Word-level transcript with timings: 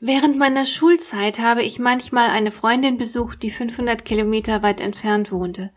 Während 0.00 0.38
meiner 0.38 0.64
Schulzeit 0.64 1.40
habe 1.40 1.62
ich 1.62 1.80
manchmal 1.80 2.30
eine 2.30 2.52
Freundin 2.52 2.98
besucht, 2.98 3.42
die 3.42 3.50
500 3.50 4.04
Kilometer 4.04 4.62
weit 4.62 4.80
entfernt 4.80 5.32
wohnte. 5.32 5.72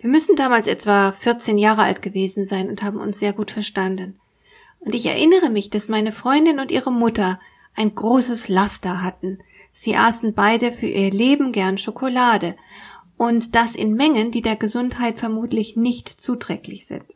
Wir 0.00 0.10
müssen 0.10 0.34
damals 0.34 0.66
etwa 0.66 1.12
14 1.12 1.58
Jahre 1.58 1.82
alt 1.82 2.02
gewesen 2.02 2.44
sein 2.44 2.68
und 2.68 2.82
haben 2.82 2.98
uns 2.98 3.20
sehr 3.20 3.32
gut 3.32 3.52
verstanden. 3.52 4.18
Und 4.80 4.96
ich 4.96 5.06
erinnere 5.06 5.48
mich, 5.48 5.70
dass 5.70 5.88
meine 5.88 6.10
Freundin 6.10 6.58
und 6.58 6.72
ihre 6.72 6.90
Mutter 6.90 7.38
ein 7.76 7.94
großes 7.94 8.48
Laster 8.48 9.00
hatten. 9.00 9.38
Sie 9.70 9.94
aßen 9.94 10.34
beide 10.34 10.72
für 10.72 10.86
ihr 10.86 11.12
Leben 11.12 11.52
gern 11.52 11.78
Schokolade 11.78 12.56
und 13.16 13.54
das 13.54 13.76
in 13.76 13.94
Mengen, 13.94 14.32
die 14.32 14.42
der 14.42 14.56
Gesundheit 14.56 15.20
vermutlich 15.20 15.76
nicht 15.76 16.08
zuträglich 16.08 16.88
sind. 16.88 17.14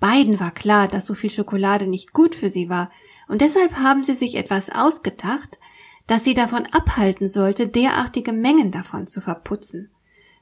Beiden 0.00 0.40
war 0.40 0.50
klar, 0.50 0.88
dass 0.88 1.06
so 1.06 1.14
viel 1.14 1.30
Schokolade 1.30 1.86
nicht 1.86 2.12
gut 2.12 2.34
für 2.34 2.50
sie 2.50 2.68
war, 2.68 2.90
und 3.28 3.42
deshalb 3.42 3.76
haben 3.76 4.02
sie 4.02 4.14
sich 4.14 4.36
etwas 4.36 4.70
ausgedacht, 4.70 5.58
das 6.08 6.24
sie 6.24 6.34
davon 6.34 6.66
abhalten 6.72 7.28
sollte, 7.28 7.68
derartige 7.68 8.32
Mengen 8.32 8.72
davon 8.72 9.06
zu 9.06 9.20
verputzen. 9.20 9.90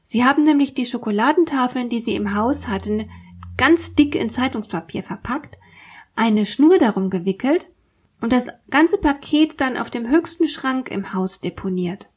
Sie 0.03 0.25
haben 0.25 0.45
nämlich 0.45 0.73
die 0.73 0.87
Schokoladentafeln, 0.87 1.89
die 1.89 2.01
sie 2.01 2.15
im 2.15 2.35
Haus 2.35 2.69
hatten, 2.69 3.11
ganz 3.59 3.95
dick 3.95 4.15
in 4.15 4.31
Zeitungspapier 4.31 5.03
verpackt, 5.03 5.59
eine 6.15 6.47
Schnur 6.47 6.79
darum 6.79 7.11
gewickelt 7.11 7.69
und 8.21 8.33
das 8.33 8.47
ganze 8.71 8.99
Paket 8.99 9.61
dann 9.61 9.77
auf 9.77 9.91
dem 9.91 10.09
höchsten 10.09 10.49
Schrank 10.49 10.91
im 10.91 11.13
Haus 11.13 11.41
deponiert. 11.41 12.09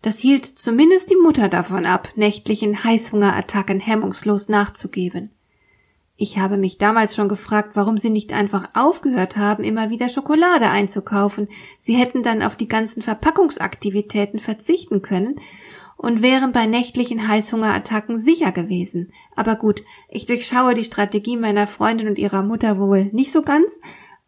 Das 0.00 0.20
hielt 0.20 0.46
zumindest 0.46 1.10
die 1.10 1.16
Mutter 1.16 1.48
davon 1.48 1.86
ab, 1.86 2.10
nächtlichen 2.14 2.84
Heißhungerattacken 2.84 3.80
hemmungslos 3.80 4.48
nachzugeben. 4.48 5.30
Ich 6.16 6.38
habe 6.38 6.56
mich 6.56 6.78
damals 6.78 7.16
schon 7.16 7.28
gefragt, 7.28 7.70
warum 7.74 7.98
sie 7.98 8.10
nicht 8.10 8.32
einfach 8.32 8.70
aufgehört 8.74 9.36
haben, 9.36 9.64
immer 9.64 9.90
wieder 9.90 10.08
Schokolade 10.08 10.70
einzukaufen. 10.70 11.48
Sie 11.78 11.94
hätten 11.94 12.22
dann 12.22 12.42
auf 12.42 12.54
die 12.54 12.68
ganzen 12.68 13.02
Verpackungsaktivitäten 13.02 14.38
verzichten 14.38 15.02
können 15.02 15.40
und 15.96 16.22
wären 16.22 16.52
bei 16.52 16.66
nächtlichen 16.66 17.26
Heißhungerattacken 17.26 18.18
sicher 18.18 18.52
gewesen. 18.52 19.10
Aber 19.34 19.56
gut, 19.56 19.82
ich 20.08 20.24
durchschaue 20.26 20.74
die 20.74 20.84
Strategie 20.84 21.36
meiner 21.36 21.66
Freundin 21.66 22.06
und 22.06 22.18
ihrer 22.18 22.44
Mutter 22.44 22.78
wohl 22.78 23.06
nicht 23.06 23.32
so 23.32 23.42
ganz, 23.42 23.80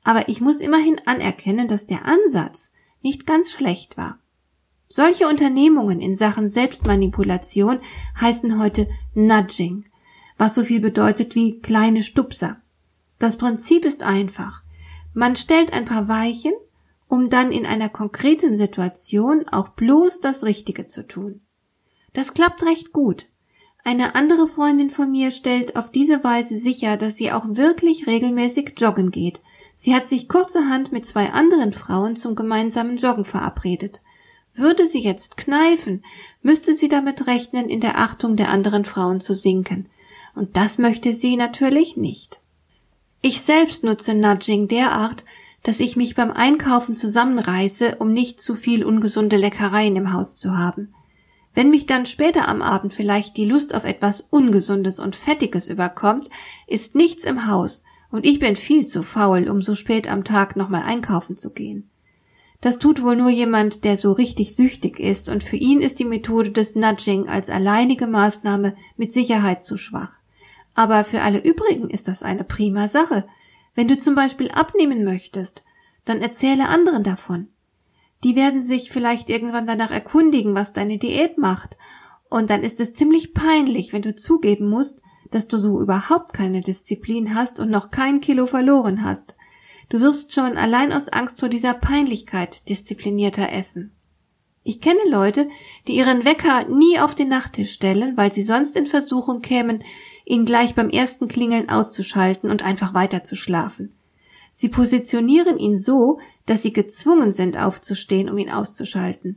aber 0.02 0.28
ich 0.28 0.40
muss 0.40 0.58
immerhin 0.58 1.00
anerkennen, 1.06 1.68
dass 1.68 1.86
der 1.86 2.04
Ansatz 2.04 2.72
nicht 3.00 3.26
ganz 3.26 3.52
schlecht 3.52 3.96
war. 3.96 4.18
Solche 4.88 5.28
Unternehmungen 5.28 6.00
in 6.00 6.16
Sachen 6.16 6.48
Selbstmanipulation 6.48 7.78
heißen 8.20 8.60
heute 8.60 8.88
Nudging– 9.14 9.84
was 10.38 10.54
so 10.54 10.62
viel 10.62 10.80
bedeutet 10.80 11.34
wie 11.34 11.60
kleine 11.60 12.02
Stupser. 12.02 12.60
Das 13.18 13.36
Prinzip 13.36 13.84
ist 13.84 14.02
einfach. 14.02 14.62
Man 15.14 15.36
stellt 15.36 15.72
ein 15.72 15.86
paar 15.86 16.08
Weichen, 16.08 16.52
um 17.08 17.30
dann 17.30 17.52
in 17.52 17.66
einer 17.66 17.88
konkreten 17.88 18.56
Situation 18.56 19.46
auch 19.48 19.70
bloß 19.70 20.20
das 20.20 20.44
Richtige 20.44 20.86
zu 20.86 21.06
tun. 21.06 21.40
Das 22.12 22.34
klappt 22.34 22.64
recht 22.64 22.92
gut. 22.92 23.26
Eine 23.84 24.14
andere 24.14 24.48
Freundin 24.48 24.90
von 24.90 25.10
mir 25.12 25.30
stellt 25.30 25.76
auf 25.76 25.90
diese 25.90 26.24
Weise 26.24 26.58
sicher, 26.58 26.96
dass 26.96 27.16
sie 27.16 27.30
auch 27.30 27.44
wirklich 27.46 28.06
regelmäßig 28.06 28.74
joggen 28.76 29.10
geht. 29.10 29.40
Sie 29.76 29.94
hat 29.94 30.06
sich 30.06 30.28
kurzerhand 30.28 30.90
mit 30.90 31.06
zwei 31.06 31.30
anderen 31.30 31.72
Frauen 31.72 32.16
zum 32.16 32.34
gemeinsamen 32.34 32.96
Joggen 32.96 33.24
verabredet. 33.24 34.00
Würde 34.52 34.88
sie 34.88 35.00
jetzt 35.00 35.36
kneifen, 35.36 36.02
müsste 36.42 36.74
sie 36.74 36.88
damit 36.88 37.26
rechnen, 37.26 37.68
in 37.68 37.80
der 37.80 37.98
Achtung 37.98 38.36
der 38.36 38.48
anderen 38.48 38.84
Frauen 38.84 39.20
zu 39.20 39.34
sinken. 39.34 39.88
Und 40.36 40.56
das 40.56 40.78
möchte 40.78 41.12
sie 41.14 41.36
natürlich 41.36 41.96
nicht. 41.96 42.40
Ich 43.22 43.40
selbst 43.40 43.82
nutze 43.82 44.14
Nudging 44.14 44.68
derart, 44.68 45.24
dass 45.62 45.80
ich 45.80 45.96
mich 45.96 46.14
beim 46.14 46.30
Einkaufen 46.30 46.94
zusammenreiße, 46.94 47.96
um 47.98 48.12
nicht 48.12 48.40
zu 48.40 48.54
viel 48.54 48.84
ungesunde 48.84 49.36
Leckereien 49.36 49.96
im 49.96 50.12
Haus 50.12 50.36
zu 50.36 50.56
haben. 50.56 50.94
Wenn 51.54 51.70
mich 51.70 51.86
dann 51.86 52.04
später 52.04 52.48
am 52.48 52.60
Abend 52.60 52.92
vielleicht 52.92 53.38
die 53.38 53.46
Lust 53.46 53.74
auf 53.74 53.84
etwas 53.84 54.20
Ungesundes 54.20 54.98
und 54.98 55.16
Fettiges 55.16 55.70
überkommt, 55.70 56.28
ist 56.66 56.94
nichts 56.94 57.24
im 57.24 57.46
Haus 57.46 57.82
und 58.12 58.26
ich 58.26 58.38
bin 58.38 58.56
viel 58.56 58.86
zu 58.86 59.02
faul, 59.02 59.48
um 59.48 59.62
so 59.62 59.74
spät 59.74 60.08
am 60.08 60.22
Tag 60.22 60.54
nochmal 60.54 60.82
einkaufen 60.82 61.38
zu 61.38 61.50
gehen. 61.50 61.88
Das 62.60 62.78
tut 62.78 63.02
wohl 63.02 63.16
nur 63.16 63.30
jemand, 63.30 63.84
der 63.84 63.96
so 63.96 64.12
richtig 64.12 64.54
süchtig 64.54 65.00
ist, 65.00 65.28
und 65.30 65.42
für 65.42 65.56
ihn 65.56 65.80
ist 65.80 65.98
die 65.98 66.04
Methode 66.04 66.52
des 66.52 66.74
Nudging 66.74 67.28
als 67.28 67.48
alleinige 67.48 68.06
Maßnahme 68.06 68.76
mit 68.96 69.12
Sicherheit 69.12 69.64
zu 69.64 69.76
schwach. 69.76 70.18
Aber 70.76 71.04
für 71.04 71.22
alle 71.22 71.42
übrigen 71.42 71.88
ist 71.88 72.06
das 72.06 72.22
eine 72.22 72.44
prima 72.44 72.86
Sache. 72.86 73.26
Wenn 73.74 73.88
du 73.88 73.98
zum 73.98 74.14
Beispiel 74.14 74.50
abnehmen 74.50 75.04
möchtest, 75.04 75.64
dann 76.04 76.20
erzähle 76.20 76.68
anderen 76.68 77.02
davon. 77.02 77.48
Die 78.22 78.36
werden 78.36 78.60
sich 78.60 78.90
vielleicht 78.90 79.30
irgendwann 79.30 79.66
danach 79.66 79.90
erkundigen, 79.90 80.54
was 80.54 80.74
deine 80.74 80.98
Diät 80.98 81.38
macht. 81.38 81.76
Und 82.28 82.50
dann 82.50 82.62
ist 82.62 82.78
es 82.78 82.92
ziemlich 82.92 83.32
peinlich, 83.32 83.92
wenn 83.92 84.02
du 84.02 84.14
zugeben 84.14 84.68
musst, 84.68 85.00
dass 85.30 85.48
du 85.48 85.58
so 85.58 85.80
überhaupt 85.80 86.34
keine 86.34 86.60
Disziplin 86.60 87.34
hast 87.34 87.58
und 87.58 87.70
noch 87.70 87.90
kein 87.90 88.20
Kilo 88.20 88.44
verloren 88.46 89.02
hast. 89.02 89.34
Du 89.88 90.00
wirst 90.00 90.34
schon 90.34 90.58
allein 90.58 90.92
aus 90.92 91.08
Angst 91.08 91.40
vor 91.40 91.48
dieser 91.48 91.72
Peinlichkeit 91.72 92.68
disziplinierter 92.68 93.50
essen. 93.50 93.92
Ich 94.62 94.80
kenne 94.80 95.08
Leute, 95.08 95.48
die 95.86 95.96
ihren 95.96 96.24
Wecker 96.24 96.66
nie 96.68 96.98
auf 96.98 97.14
den 97.14 97.28
Nachttisch 97.28 97.72
stellen, 97.72 98.16
weil 98.16 98.32
sie 98.32 98.42
sonst 98.42 98.76
in 98.76 98.86
Versuchung 98.86 99.40
kämen, 99.40 99.78
ihn 100.26 100.44
gleich 100.44 100.74
beim 100.74 100.90
ersten 100.90 101.28
Klingeln 101.28 101.70
auszuschalten 101.70 102.50
und 102.50 102.62
einfach 102.62 102.92
weiter 102.92 103.24
zu 103.24 103.36
schlafen. 103.36 103.94
Sie 104.52 104.68
positionieren 104.68 105.58
ihn 105.58 105.78
so, 105.78 106.18
dass 106.44 106.62
sie 106.62 106.72
gezwungen 106.72 107.32
sind 107.32 107.56
aufzustehen, 107.56 108.28
um 108.28 108.36
ihn 108.36 108.50
auszuschalten. 108.50 109.36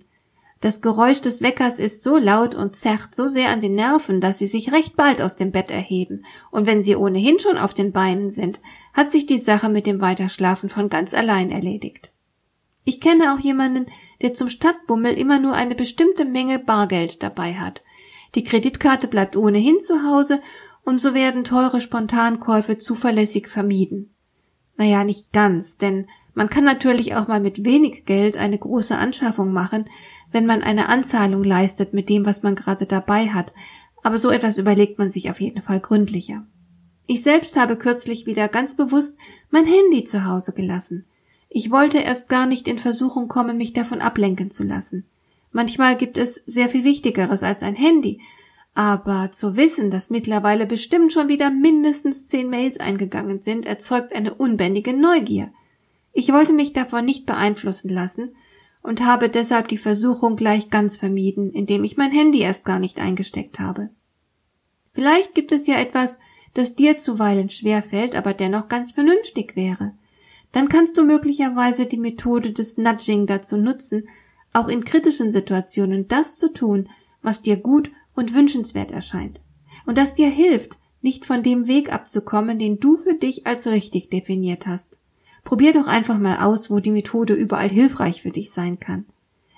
Das 0.62 0.82
Geräusch 0.82 1.22
des 1.22 1.42
Weckers 1.42 1.80
ist 1.80 2.04
so 2.04 2.18
laut 2.18 2.54
und 2.54 2.76
zerrt 2.76 3.16
so 3.16 3.28
sehr 3.28 3.50
an 3.50 3.62
den 3.62 3.76
Nerven, 3.76 4.20
dass 4.20 4.40
sie 4.40 4.48
sich 4.48 4.74
recht 4.74 4.98
bald 4.98 5.22
aus 5.22 5.38
dem 5.38 5.52
Bett 5.52 5.72
erheben, 5.72 6.26
und 6.52 6.68
wenn 6.68 6.84
sie 6.84 6.98
ohnehin 6.98 7.40
schon 7.40 7.58
auf 7.58 7.74
den 7.74 7.94
Beinen 7.94 8.30
sind, 8.30 8.60
hat 8.94 9.10
sich 9.10 9.26
die 9.26 9.40
Sache 9.40 9.70
mit 9.70 9.88
dem 9.88 10.02
Weiterschlafen 10.02 10.68
von 10.68 10.90
ganz 10.90 11.14
allein 11.14 11.50
erledigt. 11.50 12.12
Ich 12.84 13.00
kenne 13.00 13.34
auch 13.34 13.40
jemanden, 13.40 13.86
der 14.22 14.34
zum 14.34 14.50
Stadtbummel 14.50 15.14
immer 15.14 15.40
nur 15.40 15.54
eine 15.54 15.76
bestimmte 15.76 16.26
Menge 16.26 16.60
Bargeld 16.60 17.24
dabei 17.24 17.54
hat. 17.54 17.84
Die 18.36 18.44
Kreditkarte 18.44 19.08
bleibt 19.08 19.38
ohnehin 19.38 19.80
zu 19.80 20.04
Hause 20.04 20.42
und 20.90 21.00
so 21.00 21.14
werden 21.14 21.44
teure 21.44 21.82
Spontankäufe 21.82 22.80
zuverlässig 22.80 23.48
vermieden. 23.48 24.10
Naja, 24.76 25.04
nicht 25.04 25.32
ganz, 25.32 25.78
denn 25.78 26.08
man 26.34 26.50
kann 26.50 26.64
natürlich 26.64 27.16
auch 27.16 27.28
mal 27.28 27.40
mit 27.40 27.64
wenig 27.64 28.06
Geld 28.06 28.38
eine 28.38 28.58
große 28.58 28.98
Anschaffung 28.98 29.54
machen, 29.54 29.86
wenn 30.32 30.48
man 30.48 30.64
eine 30.64 30.90
Anzahlung 30.90 31.44
leistet 31.44 31.94
mit 31.94 32.10
dem, 32.10 32.26
was 32.26 32.42
man 32.42 32.56
gerade 32.56 32.88
dabei 32.88 33.28
hat, 33.28 33.54
aber 34.02 34.18
so 34.18 34.32
etwas 34.32 34.58
überlegt 34.58 34.98
man 34.98 35.10
sich 35.10 35.30
auf 35.30 35.40
jeden 35.40 35.62
Fall 35.62 35.80
gründlicher. 35.80 36.44
Ich 37.06 37.22
selbst 37.22 37.56
habe 37.56 37.76
kürzlich 37.76 38.26
wieder 38.26 38.48
ganz 38.48 38.76
bewusst 38.76 39.18
mein 39.52 39.66
Handy 39.66 40.06
zu 40.06 40.26
Hause 40.26 40.54
gelassen. 40.54 41.06
Ich 41.50 41.70
wollte 41.70 42.00
erst 42.00 42.30
gar 42.30 42.48
nicht 42.48 42.68
in 42.68 42.80
Versuchung 42.80 43.28
kommen, 43.28 43.58
mich 43.58 43.74
davon 43.74 44.02
ablenken 44.02 44.50
zu 44.50 44.64
lassen. 44.64 45.06
Manchmal 45.52 45.98
gibt 45.98 46.18
es 46.18 46.42
sehr 46.48 46.68
viel 46.68 46.84
Wichtigeres 46.84 47.44
als 47.44 47.62
ein 47.62 47.76
Handy, 47.76 48.22
aber 48.80 49.30
zu 49.30 49.58
wissen, 49.58 49.92
dass 49.92 50.10
mittlerweile 50.10 50.66
bestimmt 50.66 51.12
schon 51.12 51.28
wieder 51.28 51.50
mindestens 51.50 52.28
zehn 52.28 52.50
Mails 52.50 52.80
eingegangen 52.80 53.42
sind, 53.42 53.66
erzeugt 53.66 54.14
eine 54.14 54.34
unbändige 54.34 54.94
Neugier. 54.94 55.52
Ich 56.14 56.32
wollte 56.32 56.54
mich 56.54 56.72
davon 56.72 57.04
nicht 57.04 57.26
beeinflussen 57.26 57.90
lassen 57.90 58.38
und 58.82 59.04
habe 59.04 59.28
deshalb 59.28 59.68
die 59.68 59.78
Versuchung 59.78 60.38
gleich 60.38 60.70
ganz 60.70 60.96
vermieden, 60.96 61.52
indem 61.52 61.84
ich 61.84 61.98
mein 61.98 62.14
Handy 62.14 62.40
erst 62.40 62.64
gar 62.64 62.80
nicht 62.80 63.02
eingesteckt 63.02 63.60
habe. 63.60 63.90
Vielleicht 64.92 65.36
gibt 65.36 65.52
es 65.52 65.68
ja 65.68 65.76
etwas, 65.76 66.20
das 66.54 66.78
dir 66.78 66.96
zuweilen 66.96 67.50
schwer 67.50 67.84
fällt, 67.84 68.16
aber 68.16 68.34
dennoch 68.34 68.70
ganz 68.70 68.94
vernünftig 68.94 69.58
wäre. 69.58 69.92
Dann 70.54 70.70
kannst 70.70 70.98
du 70.98 71.04
möglicherweise 71.04 71.86
die 71.86 72.00
Methode 72.00 72.54
des 72.54 72.78
Nudging 72.78 73.28
dazu 73.28 73.58
nutzen, 73.58 74.08
auch 74.54 74.70
in 74.70 74.86
kritischen 74.86 75.30
Situationen 75.30 76.08
das 76.08 76.38
zu 76.38 76.54
tun, 76.54 76.88
was 77.22 77.42
dir 77.42 77.58
gut 77.58 77.92
und 78.20 78.36
wünschenswert 78.36 78.92
erscheint. 78.92 79.42
Und 79.86 79.98
das 79.98 80.14
dir 80.14 80.30
hilft, 80.30 80.78
nicht 81.02 81.26
von 81.26 81.42
dem 81.42 81.68
Weg 81.68 81.92
abzukommen, 81.92 82.60
den 82.60 82.80
du 82.80 82.98
für 82.98 83.14
dich 83.14 83.48
als 83.48 83.66
richtig 83.66 84.10
definiert 84.10 84.68
hast. 84.68 85.00
Probier 85.44 85.74
doch 85.74 85.88
einfach 85.88 86.20
mal 86.20 86.40
aus, 86.40 86.70
wo 86.70 86.80
die 86.80 86.92
Methode 86.92 87.34
überall 87.34 87.70
hilfreich 87.70 88.22
für 88.22 88.32
dich 88.32 88.52
sein 88.52 88.80
kann. 88.80 89.06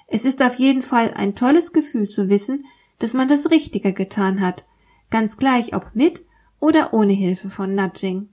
Es 0.08 0.26
ist 0.26 0.44
auf 0.44 0.56
jeden 0.56 0.84
Fall 0.84 1.14
ein 1.16 1.36
tolles 1.36 1.74
Gefühl 1.74 2.08
zu 2.08 2.30
wissen, 2.30 2.66
dass 3.00 3.14
man 3.14 3.28
das 3.28 3.50
Richtige 3.50 3.94
getan 3.94 4.42
hat, 4.42 4.66
ganz 5.10 5.38
gleich 5.38 5.76
ob 5.76 5.90
mit 5.96 6.22
oder 6.60 6.94
ohne 6.94 7.14
Hilfe 7.14 7.50
von 7.50 7.74
Nudging. 7.74 8.30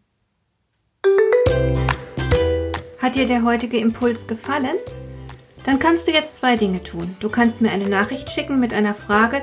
Hat 2.99 3.17
dir 3.17 3.25
der 3.25 3.45
heutige 3.45 3.79
Impuls 3.79 4.27
gefallen? 4.27 4.77
Dann 5.65 5.79
kannst 5.79 6.07
du 6.07 6.13
jetzt 6.13 6.37
zwei 6.37 6.57
Dinge 6.57 6.83
tun. 6.83 7.17
Du 7.21 7.31
kannst 7.31 7.63
mir 7.63 7.71
eine 7.71 7.89
Nachricht 7.89 8.31
schicken 8.31 8.61
mit 8.61 8.75
einer 8.75 8.95
Frage, 8.95 9.43